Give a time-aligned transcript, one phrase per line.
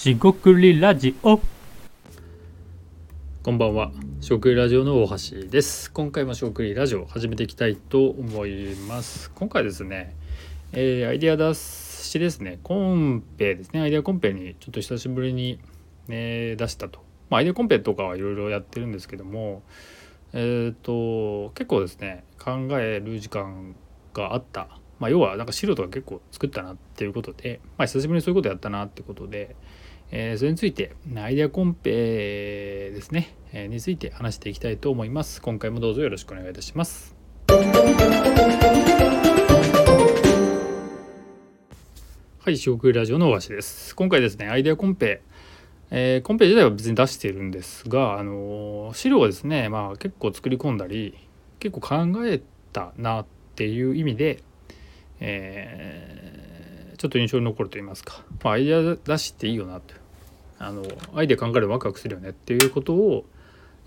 [0.00, 1.38] しごくりラジオ
[3.42, 3.92] こんばんは。
[4.22, 5.92] しごくりラジオの大橋です。
[5.92, 9.30] 今回もしごくりラジオ始めていきたいと思います。
[9.32, 10.16] 今回ですね、
[10.72, 15.60] えーアイデア出しですね、コンペですね、アイデアコンペにちょっと久しぶりに、
[16.08, 17.00] ね、出したと。
[17.28, 19.62] まあ、アイデアコンペとかはいろいろやってるんですけども、
[20.32, 23.74] えっ、と、結構ですね、考える時間
[24.14, 24.79] があった。
[25.00, 29.56] まあ、要はなんか資料とか結構作ったなっていうことで、まあ、久しぶりにそういうことやったなってことで、
[30.12, 35.40] えーそれについてアイデアコンペですね、えーについて話していきたいと思います。
[35.40, 37.16] 今回もどうぞよろしくお願いいたします。
[42.38, 43.94] はい四国ラジオの大橋です。
[43.96, 45.22] 今回ですねアイデアコンペ。
[45.90, 51.16] えーコンペ自体は別に出しているんですが、あの資料をですね、まあ、結構作り込んだり
[51.58, 54.42] 結構考えたなっていう意味で、
[55.20, 56.20] えー
[57.00, 59.94] ちょっと印象に残ると言いますか、まあ、アイデア出していいよなと。
[60.58, 60.82] あの
[61.14, 63.24] アイデア考えるとワクワクするよねっていうことを、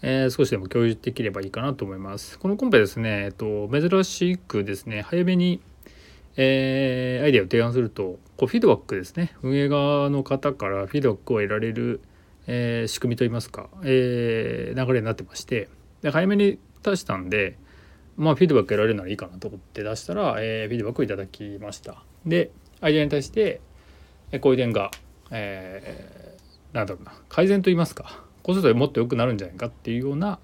[0.01, 2.39] えー少しでも共有できればいいかなと思います。
[2.39, 5.61] このコンペですね、えっと、珍しくですね早めに、
[6.37, 9.35] えーアイデアを提案するとこうフィードバックですね。
[9.43, 12.01] 運営側の方からフィードバックを得られる、
[12.47, 15.69] えー仕組みといいますか、えー流れになってまして。
[16.01, 17.57] で早めに出したんで
[18.17, 22.03] まあフィードバック得られるならいいかなと思って出したら、えーフィードバックをいただきました。
[22.25, 23.61] でアイデアに対して
[24.31, 24.91] えこういう点が、
[25.31, 30.39] えーなんだろうな改善といいますかこうするともっと良くなるんじゃないかっていうような、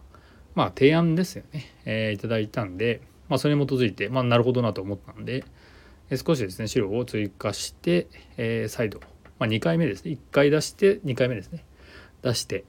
[0.53, 5.43] まあ、提案ですよね、えーいただいたんで、まあ、それに基づいて、まあ、なるほどなと思ったんで、
[6.11, 8.99] え少しですね資料を追加して、えー再度、
[9.39, 10.11] まあ、2回目ですね。
[10.11, 11.65] 1回出して2回目ですね。
[12.21, 12.63] 出して。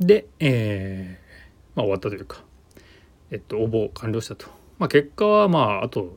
[0.00, 2.42] で、えーまあ、終わったというか、
[3.34, 4.46] えっと、応募完了したと。
[4.78, 6.16] まあ、結果はまああと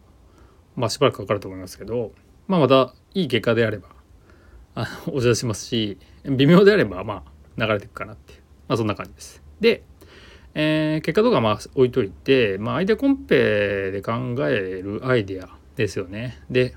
[0.76, 2.12] まあしばらくかかると思いますけど、
[2.48, 3.90] まあ、またいい結果であれば
[4.76, 8.36] あのお知らせしますし微妙であればまあ流れていくかなって、
[8.68, 9.42] まあ、そんな感じです。
[9.60, 9.84] で、
[10.54, 16.40] えー結果とかまあ置いといて、まあ、アイデアコンペで考えるアイデアですよね。
[16.52, 16.76] で、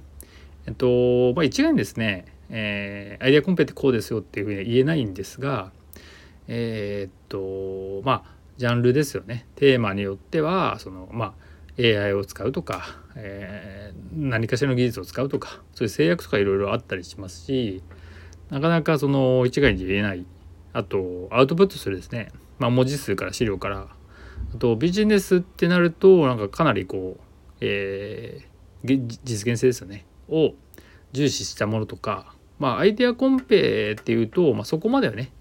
[0.67, 5.71] えっとまあ、一概にですね、えーアイデアコンペってこうですよっていうふうには言えないんですが
[6.49, 9.47] えーっとまあジャンルですよね。
[9.55, 11.35] テーマによってはそのま
[11.79, 12.83] あ AI を使うとか、
[13.17, 17.83] えー何かしらの技術を使うとかそういう制約とかいろいろあったりしますし
[18.51, 20.27] なかなかその一概に言えない。
[20.75, 23.89] あとアウトプットするですね、まあ、文字数から資料から。
[24.55, 27.23] あとビジネスってなるとなんかかなりこう、
[27.63, 30.05] えー実現性ですよね。
[30.29, 30.53] を
[31.13, 35.33] 重視したものとかまあアイデアコンペっていうと、まあ、そこまではね、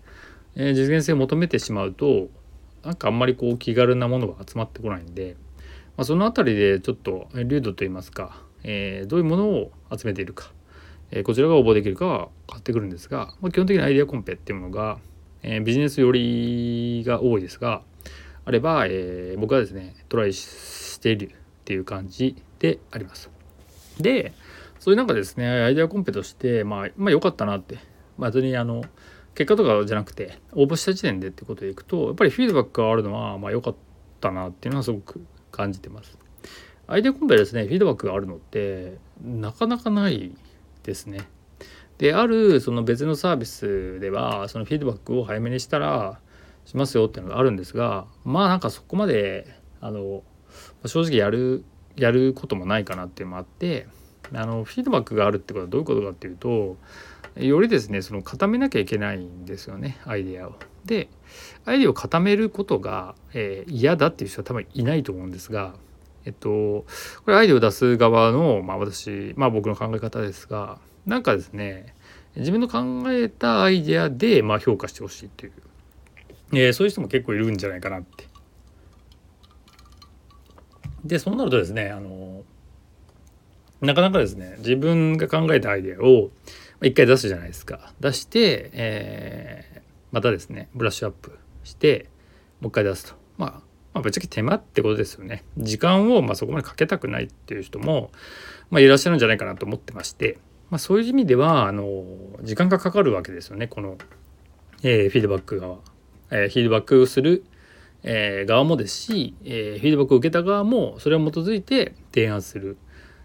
[0.56, 2.30] え実現性を求めてしまうと
[2.84, 5.36] なんかあんまりこう気軽なものが集まってこないんで、
[5.98, 10.52] まあ、その辺りでちょっとえー流度といいますか、えーどういうものを集めているか、
[11.12, 14.98] えーこちらが応募できるかは変わってくるんですが、まあ、基本的にアイデアコンペっていうものが、
[15.44, 17.82] えービジネス寄りが多いですが
[18.46, 21.32] あれば、えー僕はですねトライしているっ
[21.66, 23.30] ていう感じであります。
[24.00, 24.34] で
[24.80, 27.80] そういう中ですねアイデアコンペとしてまあまあ良かったなって、
[28.18, 28.84] まあ、別にあの
[29.36, 33.76] 結果とかじゃなくて応募した時点でってことでいくとやっぱりフィードバックがあるのはまあ良かっ
[34.20, 36.18] たなっていうのはすごく感じてます。
[36.88, 40.32] アイデアコンペですねフィードバックがあるのってなかなかない
[40.84, 41.28] ですね。
[42.00, 46.20] であるその別のサービスではそのフィードバックを早めにしたら
[46.66, 50.24] しますよっていうのがあるんですがまあなんかそこまであの
[50.86, 51.64] 正直やる
[51.96, 53.88] やることもないかなっていうのもあって
[54.34, 56.78] あのフィードバックがあるってことはどういうことかっていうと
[57.36, 60.56] よりですねその固めなきゃいけないんですよねアイデアを。
[60.86, 61.10] で
[61.66, 65.76] アイデアを固めることが、えー嫌だっていう人は多分いないと思うんですが
[66.26, 66.86] えっとこ
[67.28, 71.94] れアイデアを出す側の、まあ、私まあ僕の考え方ですがなんかですね
[72.36, 75.52] 自分の考えたアイデアで、まあ、評価してほしいっていう、
[76.54, 78.30] えーそういう人も結構いるんじゃないかなって。
[81.04, 82.44] でそうなるとですねあの
[83.82, 86.30] なかなかですね自分が考えたアイデアを
[86.82, 87.94] 一回出すじゃないですか。
[88.00, 89.80] 出して、えー
[90.12, 92.10] またですねブラッシュアップして
[92.62, 93.52] もう一回出すと、まあ、
[93.94, 95.44] まあぶっちゃけ手間ってことですよね。
[95.58, 98.12] 時間をまあそこまでかけたくないっていう人も、
[98.70, 100.40] まあ、いらっしゃるんじゃないかなと思ってまして、
[100.70, 102.06] まあ、そういう意味ではあの
[102.42, 103.68] 時間がかかるわけですよね。
[103.68, 103.98] この、
[104.84, 105.78] えーフィードバック側、
[106.32, 107.46] えーフィードバックする
[108.02, 112.78] え側もですし、えーフィードバックを受けた側もそれを基づいて提案する、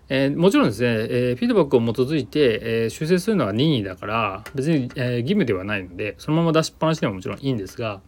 [0.08, 8.00] えーもちろんですね、えーフィードバックを基づいて、えー修正するのは任意だから別に、えー義務ではないのでそのまま出しっぱなしでももちろんいいんですが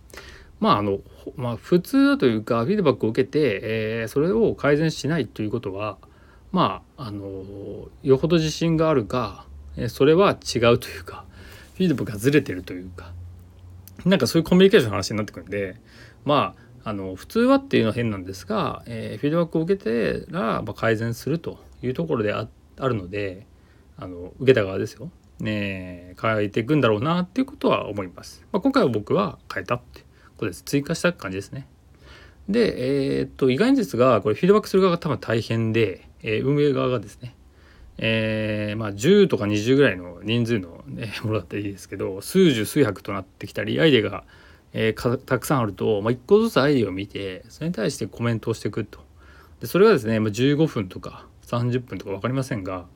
[0.61, 0.99] まああの、
[1.37, 5.99] まあ、普通というかフィードバックを受けて、えーそれを改善しないということは
[6.53, 7.45] まああの
[8.03, 9.47] よほど自信があるか、
[9.77, 11.25] えそれは違うというか
[11.75, 13.13] フィードバックがずれてるというか
[14.05, 15.77] なんかそういうコミュニケーションの話になってくるんで
[16.25, 16.55] ま
[16.85, 21.66] ああの普通はっていうのは変なんですが、えー、フィードバックを受けてら、まあ、改善すると。
[21.83, 23.47] いうところであるので
[23.97, 28.45] あの受けた側ですよ、ね、変えていくんだろうなっていうことは思います。
[28.53, 30.01] まあ、今回は僕は変えたって
[30.37, 30.63] ことです。
[30.63, 31.67] 追加した感じですね。
[32.49, 37.35] で、えー、っと意外にですがこれフィードバックする側が多分大変で、えー、運営側がですね
[37.99, 44.25] えー、まあ10とか20ぐらいの人数の、ね、 ものだったらいいですけど数十数百となってきたりアイデアが、
[44.73, 49.01] えー、たくさんあると、まあ、1個ずつアイデアを見てそれに対してコメントをしていくと
[49.61, 52.87] でそれがですね、まあ、15分とか30分とか分かりませんが、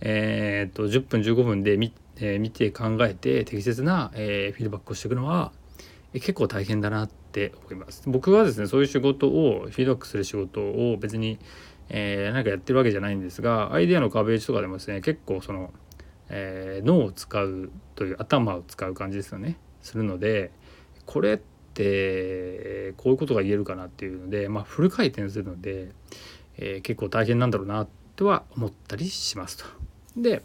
[0.00, 5.52] えー、っと10分15分で見,、えー、見て考えて適切な、えー、フィードバックをしていくのは、
[6.12, 8.02] 結構大変だなって思います。
[8.06, 11.38] 僕はですねそういう仕事をフィードバックする仕事を別に
[11.90, 15.72] えー、なんかやってるわけじゃないんですがアイデアのカベージとかでもですね結構その、
[16.28, 19.56] えー、脳を使うという頭を使う感じですよね。
[19.80, 20.50] するので
[21.06, 21.38] これっ
[21.74, 25.92] てこういうことが言えるかなっていうので、まあ、フル回転するので、
[26.58, 29.64] えー、結構大変なんだろうなとは思ったりしますと。
[30.16, 30.42] で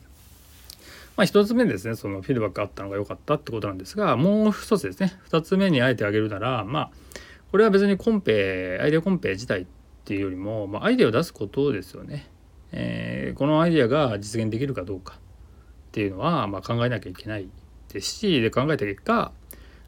[1.15, 6.91] まあ、1つ目ですねそのフィードバックあったのが良かったってことなんですがもう一つですね2つ目にあえてあげるならまあ
[7.51, 9.65] これは別にコンペアイデアコンペ自体っ
[10.05, 12.27] ていうよりも、まあ、アイデアを出すことですよね。
[12.71, 15.19] えー、このアイデアが実現できるかどうかっ
[15.91, 17.47] ていうのは、まあ、考えなきゃいけない
[17.89, 19.31] ですしで考えた結果、ま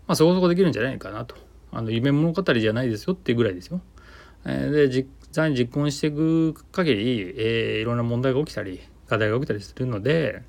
[0.10, 1.36] あ、そこそこできるんじゃないかなと
[1.72, 3.82] あの夢物語じゃないですよっていうぐらいですよ。
[4.44, 8.80] で実際に実行していく限り、えー、いろんな問題が起きたり
[9.10, 10.44] 課題が起きたりするので、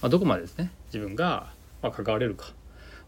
[0.00, 1.52] まあ、どこまでですね自分が
[1.82, 2.54] ま関われるか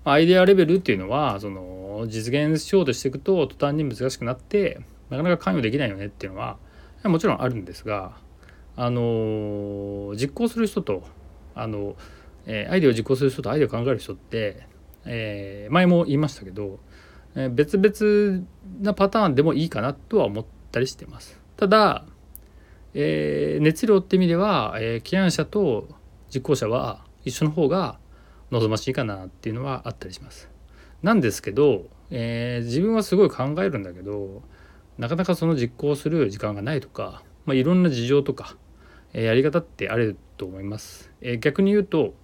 [0.04, 0.12] ま。
[0.12, 6.58] アイデアレベルっていうのはその実現しようとしていくと途端に難しくなってなかなか関与できないよねっていうのは
[7.04, 8.12] もちろんあるんですが
[8.76, 11.02] あの実行する人と
[11.54, 11.96] あの、
[12.44, 14.66] えアイデアを実行する人とアイデアを考える人って、
[15.06, 16.78] えー、前も言いましたけど、
[17.34, 18.46] え、別々
[18.80, 21.38] なパターンでもいいかなとは思ってたりしてます。
[21.56, 22.04] ただ、
[22.94, 25.88] えー、熱量って意味では、えー、起案者と
[26.34, 27.98] 実行者は一緒の方が
[28.50, 30.50] 望ましいかなっていうのはあったりします。
[31.02, 34.42] なんですけど、えー、自分はすごい考えるんだけど
[34.98, 38.56] なかなかその実行する時間がないとか、まあ、いろんな事情とか、
[39.12, 42.14] えー、やり方ってあると思います、えー、逆に言うと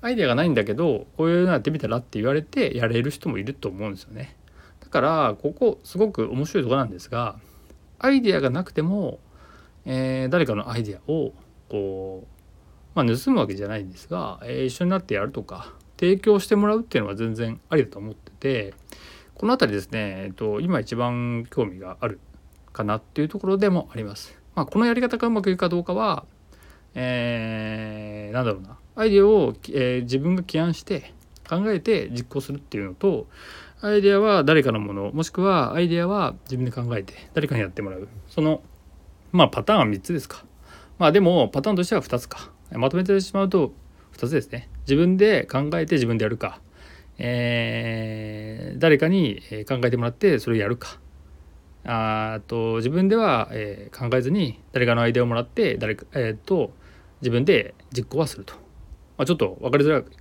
[0.00, 4.36] アイデアがないんだけどこういうのやってみたらって言われてやれる人もいると思うんですよね
[4.80, 7.38] だからここすごく面白いとこなんですが
[8.02, 9.18] アイデアがなくても、
[9.86, 11.32] えー、誰かのアイデアを
[11.70, 12.28] こう、
[12.94, 18.74] まあ、盗むわけじゃないんですが、えー、一緒になってやるとか提供してもらうっていうのは全然ありだと思ってて
[19.34, 22.20] この辺りですね、えっと、今一番興味がある
[22.72, 24.38] かなっていうところでもあります。
[24.54, 26.24] まあ、このやり方がうまくいくかどうかは、
[26.94, 31.14] えー、なんだろうなアイデアを、えー、自分が起案して
[31.48, 33.26] 考えて実行するっていうのと
[33.84, 38.08] アイデアは誰かのものもしくはアイデアは自分で考えて誰かにやってもらう。
[38.28, 38.62] その
[39.32, 40.44] まあパターンは3つですか。
[41.00, 42.52] まあでもパターンとしては2つか。
[42.70, 43.72] まとめてしまうと
[44.12, 44.68] 2つですね。
[44.82, 46.60] 自分で考えて自分でやるか。
[47.18, 51.00] えー、誰かに考えてもらってそれをやるか。
[51.84, 56.72] あと自分では、えー、考えずに誰かのアイデアをもらって誰か、えーと、
[57.20, 58.54] 自分で実行はすると、
[59.18, 60.12] まあ、ちょっと分かりづらく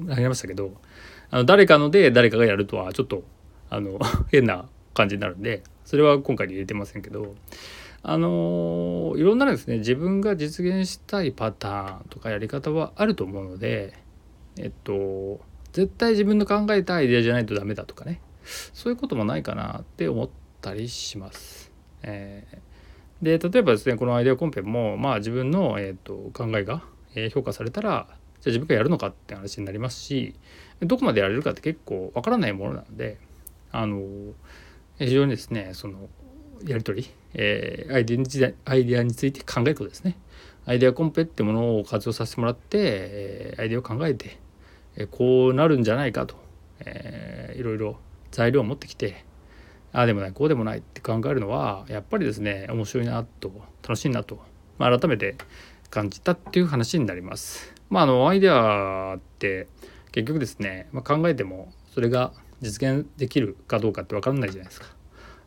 [0.00, 0.72] なりましたけど。
[1.32, 3.24] あの誰かので誰かがやるとはちょっと
[3.70, 3.98] あの
[4.30, 7.34] 変な感じになるんでそれは今回に入れてませんけど
[8.02, 13.94] あのいろんなですね自分が実現したいパターンとかやり方はあると思うので
[14.58, 15.40] えっと
[15.72, 20.28] 絶対自分の考えたアイデアじゃないとダメだとかねそういうこともないかなって思っ
[20.60, 21.72] たりします。
[22.02, 26.82] えー、で例えばですねこのアイデアコンペもまあ自分の、えーと、考えが
[27.32, 28.08] 評価されたら
[28.42, 30.34] じゃあ自分がやるのかって話になりますし
[30.80, 33.18] どこまでやれるかって結構わからないものなので
[33.70, 34.02] あの
[34.98, 36.08] 非常にですねその
[36.66, 40.16] やり取り、えー、アイデアアイデアについて考えることですね。
[40.64, 44.38] アイデアコンペってものを活用させてもらって、えー、アイデアを考えて
[44.96, 46.36] えこうなるんじゃないかと、
[46.80, 47.96] えー、いろいろ
[48.30, 49.24] 材料を持ってきて
[49.92, 54.40] ああでもないこうでもないって考えるのはやっぱりですね面白いなと楽しいなと、
[54.78, 55.36] まあ、改めて
[55.90, 57.74] 感じたっていう話になります。
[57.92, 59.68] まあ、あのアイデアって
[60.12, 62.32] 結局ですね、まあ、考えてもそれが
[62.62, 64.86] 実現できるかどうかって分かんないじゃないですか。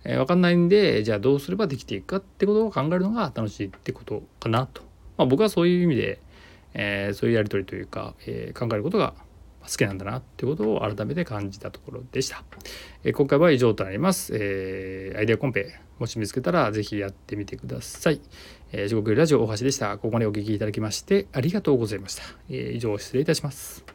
[0.04, 4.84] えー、分かんないんでじゃあどうすればできていくかってことを考えるのが楽しいってことかなと。
[5.18, 6.20] まあ、僕はそういう意味で、
[6.75, 9.16] えー、そういうやり取りというか、えー、考えることが
[9.70, 12.44] 好きなんだなってことを改めて感じたところでした。
[13.04, 14.34] え今回は以上となります。
[14.36, 18.22] えー、アイデアコンペもし見つけたら是非やってみてください。
[18.72, 19.98] えー、地獄ラジオ大橋でした。
[19.98, 22.24] ここまでお聴きいただきましてありがとうございました。
[22.50, 23.95] えー、以上失礼いたします。